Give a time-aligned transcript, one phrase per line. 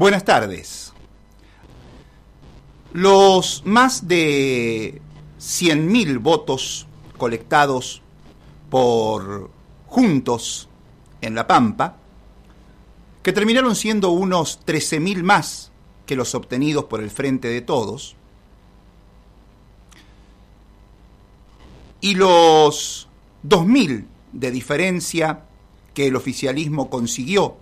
[0.00, 0.94] Buenas tardes.
[2.94, 5.02] Los más de
[5.38, 6.86] 100.000 votos
[7.18, 8.00] colectados
[8.70, 9.50] por
[9.88, 10.70] Juntos
[11.20, 11.98] en La Pampa,
[13.22, 15.70] que terminaron siendo unos 13.000 más
[16.06, 18.16] que los obtenidos por el Frente de Todos,
[22.00, 23.06] y los
[23.46, 25.44] 2.000 de diferencia
[25.92, 27.58] que el oficialismo consiguió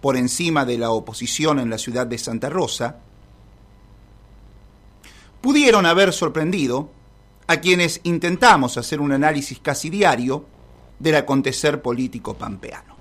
[0.00, 3.00] por encima de la oposición en la ciudad de Santa Rosa,
[5.40, 6.90] pudieron haber sorprendido
[7.46, 10.44] a quienes intentamos hacer un análisis casi diario
[10.98, 12.94] del acontecer político pampeano.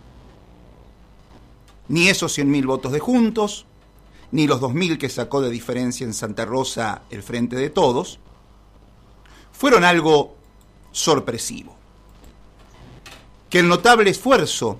[1.88, 3.66] Ni esos 100.000 votos de Juntos,
[4.31, 8.20] ni los 2.000 que sacó de diferencia en Santa Rosa el Frente de Todos,
[9.52, 10.35] fueron algo
[10.91, 11.76] sorpresivo.
[13.49, 14.79] Que el notable esfuerzo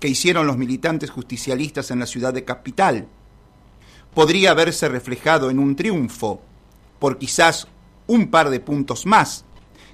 [0.00, 3.08] que hicieron los militantes justicialistas en la ciudad de Capital
[4.14, 6.40] podría verse reflejado en un triunfo
[6.98, 7.68] por quizás
[8.06, 9.44] un par de puntos más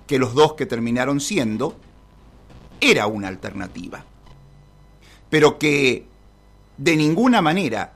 [0.07, 1.77] que los dos que terminaron siendo,
[2.81, 4.05] era una alternativa.
[5.31, 6.07] Pero que
[6.77, 7.95] de ninguna manera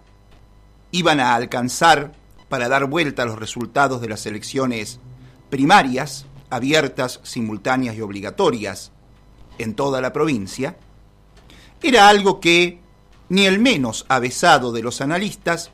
[0.93, 2.13] iban a alcanzar
[2.49, 5.01] para dar vuelta a los resultados de las elecciones
[5.51, 8.93] primarias, abiertas, simultáneas y obligatorias
[9.59, 10.77] en toda la provincia,
[11.87, 12.81] era algo que
[13.29, 15.71] ni el menos avesado de los analistas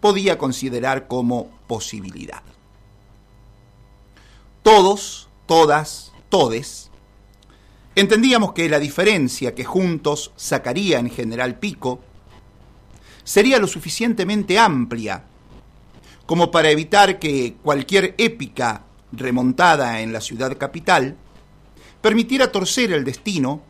[0.00, 2.42] podía considerar como posibilidad.
[4.62, 6.90] Todos, todas, todes,
[7.94, 12.00] entendíamos que la diferencia que juntos sacaría en general Pico
[13.24, 15.24] sería lo suficientemente amplia
[16.26, 21.16] como para evitar que cualquier épica remontada en la ciudad capital
[22.02, 23.62] permitiera torcer el destino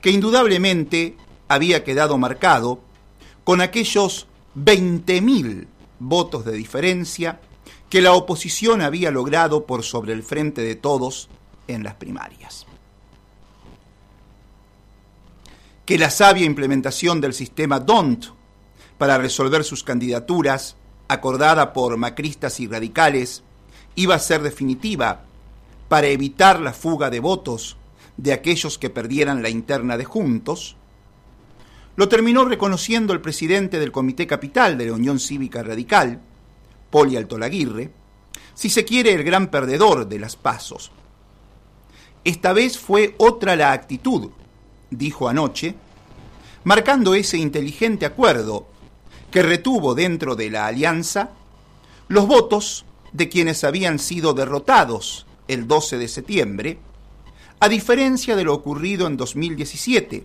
[0.00, 1.16] que indudablemente
[1.48, 2.80] había quedado marcado
[3.44, 5.66] con aquellos 20.000
[5.98, 7.40] votos de diferencia
[7.88, 11.28] que la oposición había logrado por sobre el frente de todos
[11.66, 12.66] en las primarias.
[15.86, 18.26] Que la sabia implementación del sistema DONT
[18.98, 20.76] para resolver sus candidaturas,
[21.08, 23.42] acordada por macristas y radicales,
[23.94, 25.22] iba a ser definitiva
[25.88, 27.77] para evitar la fuga de votos
[28.18, 30.76] de aquellos que perdieran la interna de Juntos,
[31.96, 36.20] lo terminó reconociendo el presidente del Comité Capital de la Unión Cívica Radical,
[36.90, 37.90] Poli Altolaguirre,
[38.54, 40.90] si se quiere el gran perdedor de las pasos.
[42.24, 44.30] Esta vez fue otra la actitud,
[44.90, 45.76] dijo anoche,
[46.64, 48.66] marcando ese inteligente acuerdo
[49.30, 51.30] que retuvo dentro de la alianza
[52.08, 56.78] los votos de quienes habían sido derrotados el 12 de septiembre
[57.60, 60.24] a diferencia de lo ocurrido en 2017,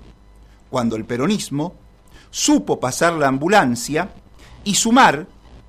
[0.70, 1.76] cuando el peronismo
[2.30, 4.10] supo pasar la ambulancia
[4.64, 5.28] y sumar,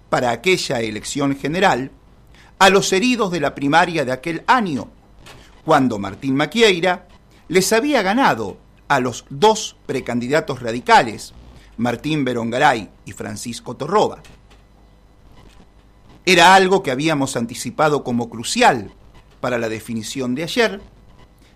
[0.08, 1.90] para aquella elección general,
[2.58, 4.88] a los heridos de la primaria de aquel año,
[5.64, 7.08] cuando Martín Maquieira
[7.48, 11.34] les había ganado a los dos precandidatos radicales,
[11.76, 14.22] Martín Berongaray y Francisco Torroba.
[16.24, 18.92] Era algo que habíamos anticipado como crucial
[19.40, 20.80] para la definición de ayer,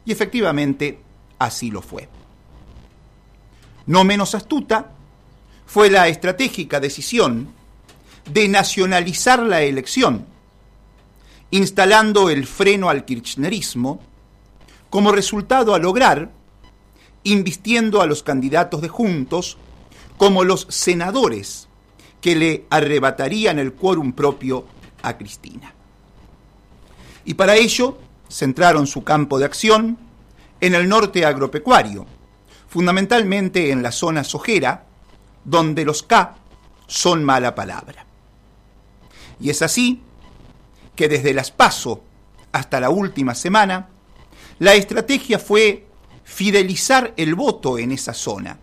[0.08, 0.98] y efectivamente
[1.38, 2.08] así lo fue.
[3.84, 4.92] No menos astuta
[5.66, 7.52] fue la estratégica decisión
[8.24, 10.24] de nacionalizar la elección,
[11.50, 14.00] instalando el freno al kirchnerismo,
[14.88, 16.30] como resultado a lograr,
[17.22, 19.58] invistiendo a los candidatos de Juntos
[20.16, 21.68] como los senadores
[22.22, 24.64] que le arrebatarían el quórum propio
[25.02, 25.74] a Cristina.
[27.26, 27.98] Y para ello
[28.28, 29.98] centraron su campo de acción
[30.60, 32.06] en el norte agropecuario,
[32.68, 34.84] fundamentalmente en la zona sojera,
[35.44, 36.36] donde los K
[36.86, 38.06] son mala palabra.
[39.40, 40.02] Y es así
[40.96, 42.02] que desde las PASO
[42.52, 43.88] hasta la última semana,
[44.58, 45.86] la estrategia fue
[46.24, 48.58] fidelizar el voto en esa zona,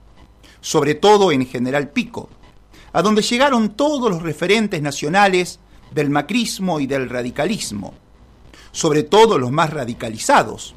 [0.60, 2.30] sobre todo en General Pico,
[2.94, 5.60] a donde llegaron todos los referentes nacionales
[5.92, 7.94] del macrismo y del radicalismo,
[8.76, 10.76] sobre todo los más radicalizados,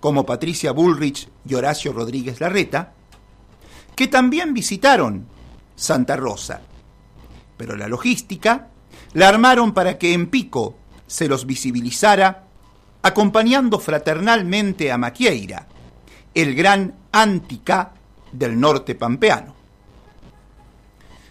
[0.00, 2.94] como Patricia Bullrich y Horacio Rodríguez Larreta,
[3.94, 5.26] que también visitaron
[5.76, 6.62] Santa Rosa.
[7.58, 8.68] Pero la logística
[9.12, 10.74] la armaron para que en Pico
[11.06, 12.44] se los visibilizara,
[13.02, 15.66] acompañando fraternalmente a Maquieira,
[16.32, 17.92] el gran antica
[18.32, 19.54] del norte pampeano.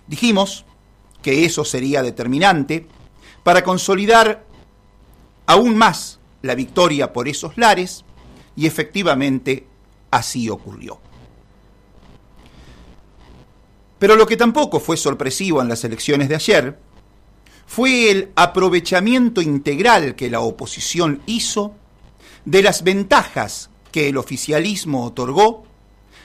[0.05, 0.63] Dijimos
[1.23, 2.87] que eso sería determinante
[3.41, 4.52] para consolidar
[5.53, 8.03] aún más la victoria por esos lares
[8.55, 9.65] y efectivamente
[10.11, 10.99] así ocurrió.
[13.99, 16.77] Pero lo que tampoco fue sorpresivo en las elecciones de ayer
[17.65, 21.73] fue el aprovechamiento integral que la oposición hizo
[22.45, 25.63] de las ventajas que el oficialismo otorgó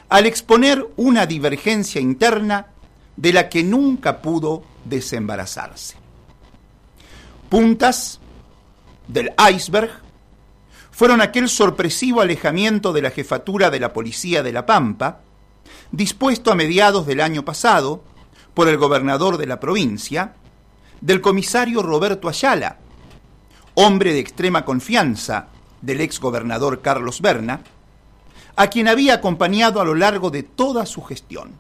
[0.09, 2.69] al exponer una divergencia interna
[3.17, 5.97] de la que nunca pudo desembarazarse.
[7.49, 8.21] Puntas
[9.09, 9.91] del iceberg
[10.91, 15.21] fueron aquel sorpresivo alejamiento de la jefatura de la Policía de La Pampa,
[15.91, 18.05] dispuesto a mediados del año pasado
[18.55, 20.35] por el gobernador de la provincia,
[21.01, 22.79] del comisario Roberto Ayala,
[23.75, 25.49] hombre de extrema confianza
[25.81, 27.61] del ex gobernador Carlos Berna,
[28.57, 31.53] a quien había acompañado a lo largo de toda su gestión.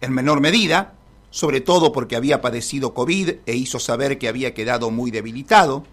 [0.00, 0.94] En menor medida,
[1.30, 5.84] sobre todo porque había padecido COVID e hizo saber que había quedado muy debilitado,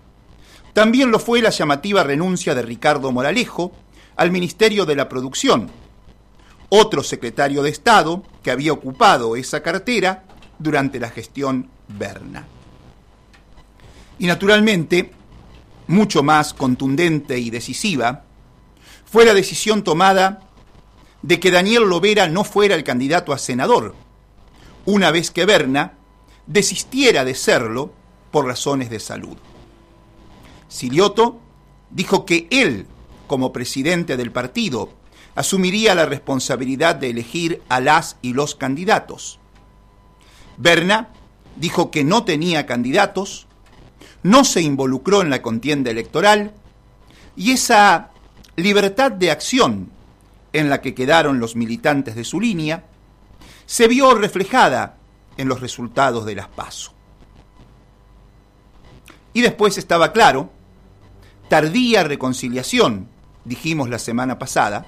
[0.74, 3.72] también lo fue la llamativa renuncia de Ricardo Moralejo
[4.16, 5.70] al Ministerio de la Producción,
[6.70, 10.24] otro secretario de Estado que había ocupado esa cartera
[10.60, 12.46] durante la gestión Berna.
[14.20, 15.12] Y naturalmente,
[15.88, 18.24] mucho más contundente y decisiva,
[19.06, 20.42] fue la decisión tomada
[21.22, 23.96] de que Daniel Lovera no fuera el candidato a senador,
[24.86, 25.94] una vez que Berna
[26.48, 27.92] desistiera de serlo
[28.32, 29.38] por razones de salud.
[30.72, 31.42] Silioto
[31.90, 32.88] dijo que él,
[33.28, 34.90] como presidente del partido,
[35.36, 39.38] asumiría la responsabilidad de elegir a las y los candidatos.
[40.56, 41.10] Berna
[41.58, 43.48] dijo que no tenía candidatos,
[44.24, 46.54] no se involucró en la contienda electoral
[47.36, 48.12] y esa
[48.56, 49.92] libertad de acción
[50.54, 52.86] en la que quedaron los militantes de su línea
[53.66, 54.96] se vio reflejada
[55.36, 56.94] en los resultados de las PASO.
[59.34, 60.50] Y después estaba claro,
[61.52, 63.10] tardía reconciliación,
[63.44, 64.86] dijimos la semana pasada,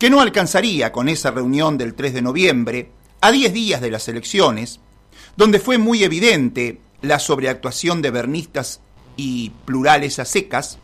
[0.00, 2.90] que no alcanzaría con esa reunión del 3 de noviembre,
[3.20, 4.80] a 10 días de las elecciones,
[5.36, 8.80] donde fue muy evidente la sobreactuación de bernistas
[9.16, 10.78] y plurales a secas,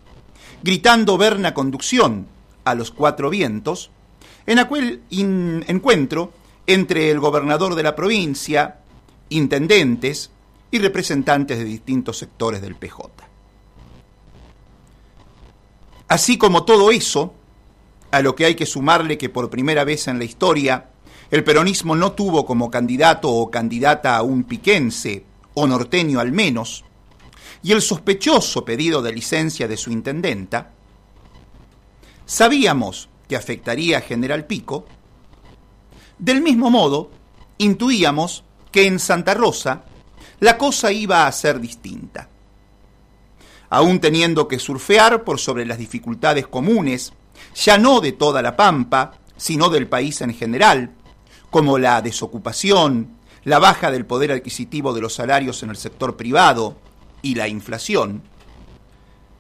[0.63, 2.29] gritando Berna conducción
[2.63, 3.91] a los cuatro vientos,
[4.47, 6.33] en aquel encuentro
[6.69, 8.79] entre el gobernador de la provincia,
[9.31, 10.31] intendentes
[10.71, 13.20] y representantes de distintos sectores del PJ.
[16.11, 17.33] Así como todo eso,
[18.11, 20.91] a lo que hay que sumarle que por primera vez en la historia
[21.31, 25.25] el peronismo no tuvo como candidato o candidata a un piquense,
[25.55, 26.85] o norteño al menos,
[27.63, 30.73] y el sospechoso pedido de licencia de su intendenta,
[32.27, 34.87] sabíamos que afectaría a General Pico,
[36.19, 37.13] del mismo modo,
[37.59, 38.43] intuíamos
[38.73, 39.85] que en Santa Rosa
[40.41, 42.29] la cosa iba a ser distinta.
[43.71, 47.13] Aún teniendo que surfear por sobre las dificultades comunes,
[47.55, 50.91] ya no de toda la Pampa, sino del país en general,
[51.51, 56.77] como la desocupación, la baja del poder adquisitivo de los salarios en el sector privado
[57.23, 58.23] y la inflación,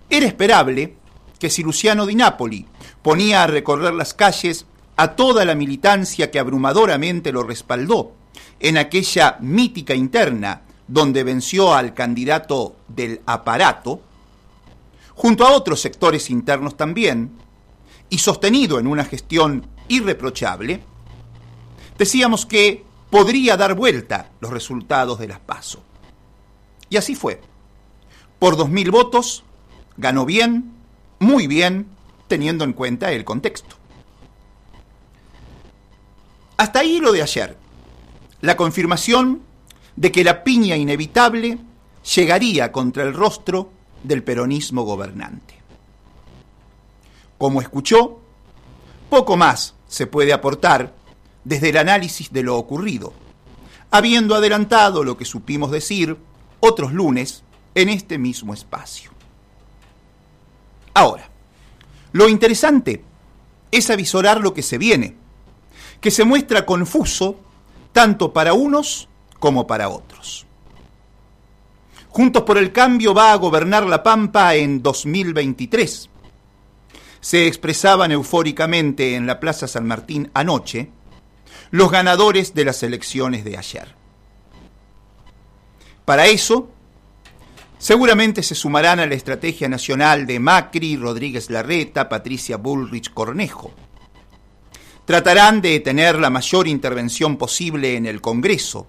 [0.08, 0.96] era esperable
[1.38, 2.66] que si Luciano Di Napoli
[3.02, 4.66] ponía a recorrer las calles
[4.96, 8.12] a toda la militancia que abrumadoramente lo respaldó
[8.58, 14.02] en aquella mítica interna donde venció al candidato del aparato,
[15.20, 17.32] junto a otros sectores internos también,
[18.08, 20.82] y sostenido en una gestión irreprochable,
[21.98, 25.82] decíamos que podría dar vuelta los resultados de las PASO.
[26.88, 27.42] Y así fue.
[28.38, 29.44] Por 2.000 votos,
[29.98, 30.72] ganó bien,
[31.18, 31.88] muy bien,
[32.26, 33.76] teniendo en cuenta el contexto.
[36.56, 37.58] Hasta ahí lo de ayer.
[38.40, 39.42] La confirmación
[39.96, 41.58] de que la piña inevitable
[42.14, 45.54] llegaría contra el rostro del peronismo gobernante.
[47.38, 48.20] Como escuchó,
[49.08, 50.94] poco más se puede aportar
[51.44, 53.12] desde el análisis de lo ocurrido,
[53.90, 56.16] habiendo adelantado lo que supimos decir
[56.60, 57.42] otros lunes
[57.74, 59.10] en este mismo espacio.
[60.94, 61.28] Ahora,
[62.12, 63.04] lo interesante
[63.70, 65.16] es avisorar lo que se viene,
[66.00, 67.40] que se muestra confuso
[67.92, 70.46] tanto para unos como para otros.
[72.10, 76.10] Juntos por el Cambio va a gobernar La Pampa en 2023.
[77.20, 80.90] Se expresaban eufóricamente en la Plaza San Martín anoche
[81.70, 83.94] los ganadores de las elecciones de ayer.
[86.04, 86.68] Para eso,
[87.78, 93.72] seguramente se sumarán a la estrategia nacional de Macri, Rodríguez Larreta, Patricia Bullrich Cornejo.
[95.04, 98.88] Tratarán de tener la mayor intervención posible en el Congreso.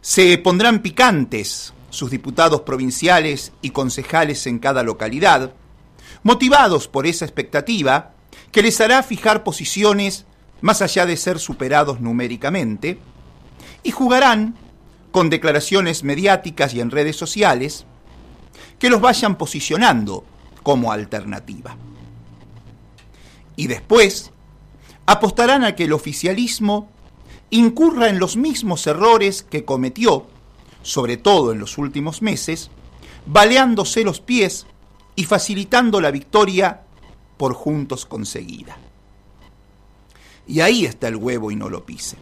[0.00, 5.52] Se pondrán picantes sus diputados provinciales y concejales en cada localidad,
[6.22, 8.12] motivados por esa expectativa
[8.52, 10.26] que les hará fijar posiciones
[10.60, 12.98] más allá de ser superados numéricamente,
[13.82, 14.56] y jugarán
[15.10, 17.86] con declaraciones mediáticas y en redes sociales
[18.78, 20.24] que los vayan posicionando
[20.62, 21.76] como alternativa.
[23.56, 24.30] Y después
[25.06, 26.88] apostarán a que el oficialismo
[27.50, 30.26] incurra en los mismos errores que cometió,
[30.82, 32.70] sobre todo en los últimos meses,
[33.26, 34.66] baleándose los pies
[35.16, 36.82] y facilitando la victoria
[37.36, 38.76] por juntos conseguida.
[40.46, 42.16] Y ahí está el huevo y no lo pise.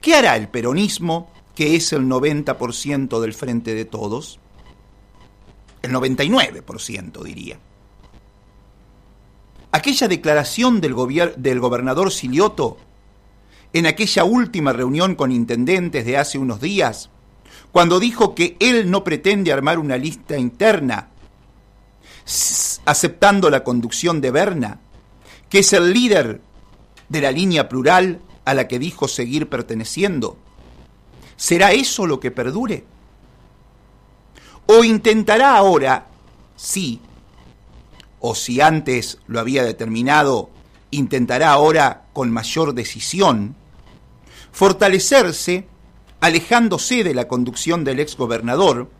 [0.00, 4.38] ¿Qué hará el peronismo, que es el 90% del frente de todos?
[5.82, 7.58] El 99% diría.
[9.72, 10.94] Aquella declaración del,
[11.36, 12.78] del gobernador Silioto
[13.72, 17.10] en aquella última reunión con intendentes de hace unos días,
[17.72, 21.08] cuando dijo que él no pretende armar una lista interna,
[22.84, 24.80] aceptando la conducción de Berna,
[25.48, 26.40] que es el líder
[27.08, 30.36] de la línea plural a la que dijo seguir perteneciendo.
[31.36, 32.84] ¿Será eso lo que perdure?
[34.66, 36.08] ¿O intentará ahora,
[36.56, 37.00] sí,
[38.20, 40.50] o si antes lo había determinado,
[40.90, 43.54] intentará ahora con mayor decisión,
[44.50, 45.68] fortalecerse
[46.18, 48.90] alejándose de la conducción del exgobernador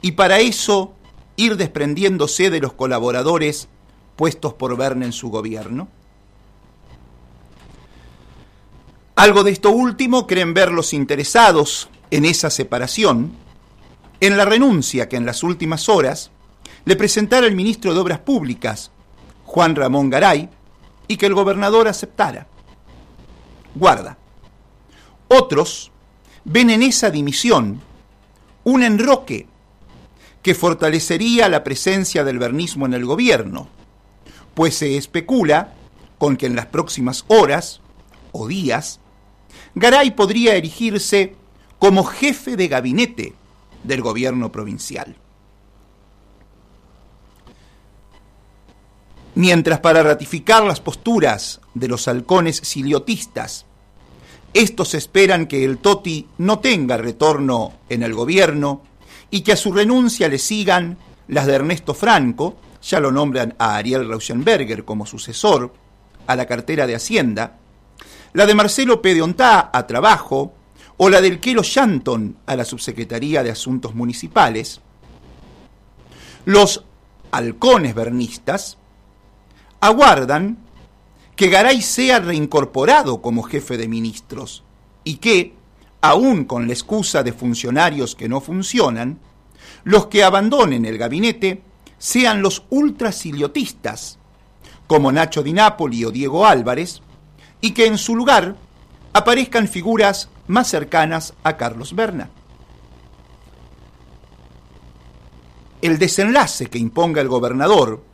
[0.00, 0.94] y para eso
[1.36, 3.68] ir desprendiéndose de los colaboradores
[4.16, 5.88] puestos por Verne en su gobierno?
[9.14, 13.32] Algo de esto último creen ver los interesados en esa separación
[14.20, 16.30] en la renuncia que en las últimas horas
[16.86, 18.90] le presentara el ministro de Obras Públicas,
[19.44, 20.48] Juan Ramón Garay,
[21.08, 22.46] y que el gobernador aceptara.
[23.74, 24.18] Guarda.
[25.28, 25.90] Otros
[26.44, 27.80] ven en esa dimisión
[28.64, 29.46] un enroque
[30.42, 33.68] que fortalecería la presencia del vernismo en el gobierno,
[34.54, 35.74] pues se especula
[36.18, 37.80] con que en las próximas horas
[38.32, 39.00] o días
[39.74, 41.34] Garay podría erigirse
[41.78, 43.34] como jefe de gabinete
[43.84, 45.16] del gobierno provincial.
[49.34, 53.64] Mientras para ratificar las posturas de los halcones siliotistas,
[54.52, 58.82] estos esperan que el Toti no tenga retorno en el gobierno
[59.30, 60.98] y que a su renuncia le sigan
[61.28, 65.72] las de Ernesto Franco, ya lo nombran a Ariel Rauschenberger como sucesor,
[66.26, 67.56] a la cartera de Hacienda,
[68.34, 70.52] la de Marcelo Pedeontá a Trabajo,
[70.98, 74.82] o la del Kelo Shanton a la Subsecretaría de Asuntos Municipales,
[76.44, 76.84] los
[77.30, 78.76] halcones bernistas
[79.82, 80.58] aguardan
[81.34, 84.62] que Garay sea reincorporado como jefe de ministros
[85.02, 85.56] y que,
[86.00, 89.18] aun con la excusa de funcionarios que no funcionan,
[89.82, 91.62] los que abandonen el gabinete
[91.98, 94.20] sean los ultrasiliotistas,
[94.86, 97.02] como Nacho Di Napoli o Diego Álvarez,
[97.60, 98.54] y que en su lugar
[99.12, 102.30] aparezcan figuras más cercanas a Carlos Berna.
[105.80, 108.11] El desenlace que imponga el gobernador,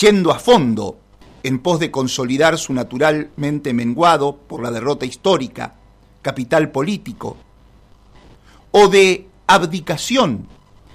[0.00, 0.98] yendo a fondo
[1.42, 5.74] en pos de consolidar su naturalmente menguado por la derrota histórica,
[6.22, 7.36] capital político,
[8.70, 10.48] o de abdicación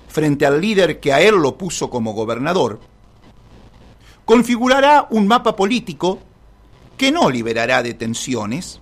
[0.07, 2.79] frente al líder que a él lo puso como gobernador,
[4.25, 6.19] configurará un mapa político
[6.97, 8.81] que no liberará de tensiones,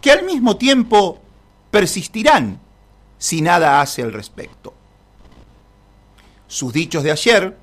[0.00, 1.20] que al mismo tiempo
[1.70, 2.60] persistirán
[3.18, 4.74] si nada hace al respecto.
[6.46, 7.56] Sus dichos de ayer,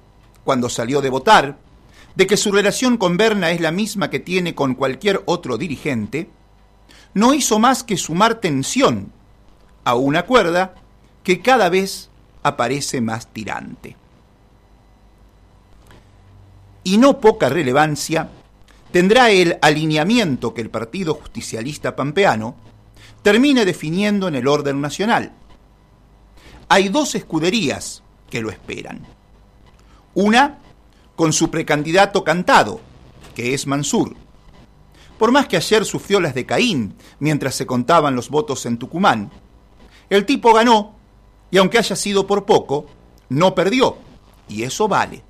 [0.50, 1.60] cuando salió de votar,
[2.16, 6.28] de que su relación con Berna es la misma que tiene con cualquier otro dirigente,
[7.14, 9.12] no hizo más que sumar tensión
[9.84, 10.74] a una cuerda
[11.22, 12.10] que cada vez
[12.42, 13.96] aparece más tirante.
[16.84, 18.32] Y no poca relevancia
[18.92, 22.56] tendrá el alineamiento que el Partido Justicialista Pampeano
[23.22, 25.32] termine definiendo en el orden nacional.
[26.70, 28.02] Hay dos escuderías
[28.32, 29.19] que lo esperan.
[30.20, 30.58] Una
[31.16, 32.82] con su precandidato cantado,
[33.34, 34.18] que es Mansur.
[35.18, 39.32] Por más que ayer sufrió las de Caín mientras se contaban los votos en Tucumán,
[40.10, 40.98] el tipo ganó
[41.50, 42.86] y aunque haya sido por poco,
[43.30, 43.98] no perdió,
[44.50, 45.24] y eso vale.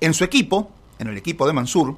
[0.00, 1.96] En su equipo en el equipo de Mansur,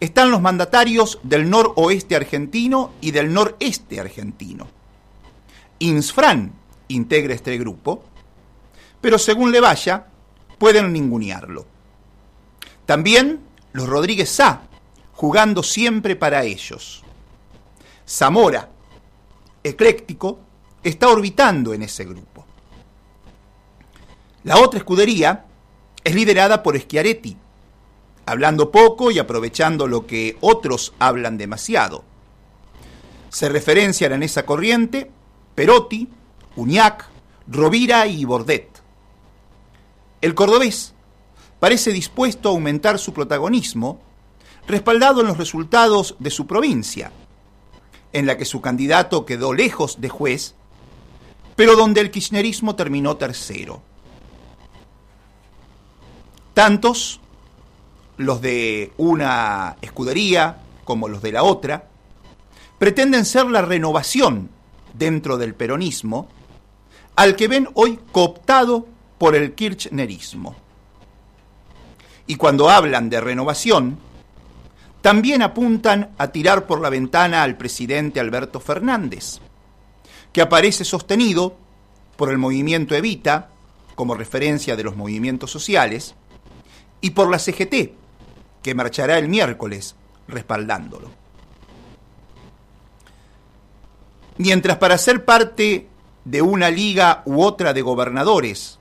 [0.00, 4.66] están los mandatarios del noroeste argentino y del noreste argentino.
[5.78, 6.54] Insfran
[6.88, 8.02] integra este grupo,
[9.00, 10.08] pero según le vaya,
[10.60, 11.64] pueden ningunearlo.
[12.84, 13.40] También
[13.72, 14.64] los Rodríguez Sá,
[15.14, 17.02] jugando siempre para ellos.
[18.06, 18.68] Zamora,
[19.64, 20.38] ecléctico,
[20.82, 22.44] está orbitando en ese grupo.
[24.44, 25.46] La otra escudería
[26.04, 27.38] es liderada por Schiaretti,
[28.26, 32.04] hablando poco y aprovechando lo que otros hablan demasiado.
[33.30, 35.10] Se referencian en esa corriente
[35.54, 36.06] Perotti,
[36.56, 37.08] Uñac,
[37.48, 38.79] Rovira y Bordet.
[40.20, 40.92] El cordobés
[41.58, 44.00] parece dispuesto a aumentar su protagonismo,
[44.66, 47.10] respaldado en los resultados de su provincia,
[48.12, 50.54] en la que su candidato quedó lejos de juez,
[51.56, 53.82] pero donde el kirchnerismo terminó tercero.
[56.54, 57.20] Tantos,
[58.16, 61.88] los de una escudería como los de la otra,
[62.78, 64.50] pretenden ser la renovación
[64.94, 66.28] dentro del peronismo,
[67.16, 68.86] al que ven hoy cooptado
[69.20, 70.56] por el kirchnerismo.
[72.26, 73.98] Y cuando hablan de renovación,
[75.02, 79.40] también apuntan a tirar por la ventana al presidente Alberto Fernández,
[80.32, 81.54] que aparece sostenido
[82.16, 83.50] por el movimiento Evita,
[83.94, 86.14] como referencia de los movimientos sociales,
[87.02, 87.92] y por la CGT,
[88.62, 89.96] que marchará el miércoles
[90.28, 91.10] respaldándolo.
[94.38, 95.88] Mientras para ser parte
[96.24, 98.79] de una liga u otra de gobernadores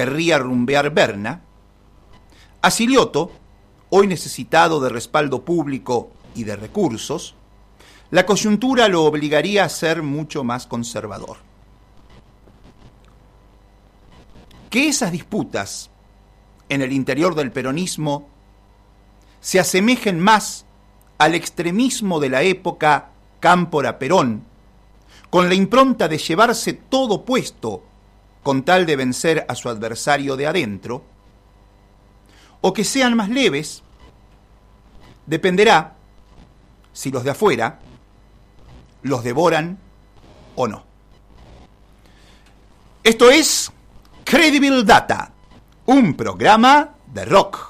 [0.00, 1.42] querría rumbear Berna,
[2.62, 3.32] Asilioto,
[3.90, 7.34] hoy necesitado de respaldo público y de recursos,
[8.10, 11.36] la coyuntura lo obligaría a ser mucho más conservador.
[14.70, 15.90] Que esas disputas
[16.70, 18.26] en el interior del peronismo
[19.42, 20.64] se asemejen más
[21.18, 24.44] al extremismo de la época Cámpora-Perón,
[25.28, 27.82] con la impronta de llevarse todo puesto
[28.42, 31.04] con tal de vencer a su adversario de adentro,
[32.60, 33.82] o que sean más leves,
[35.26, 35.96] dependerá
[36.92, 37.78] si los de afuera
[39.02, 39.78] los devoran
[40.56, 40.84] o no.
[43.02, 43.72] Esto es
[44.24, 45.32] Credible Data
[45.90, 47.69] un programa de rock.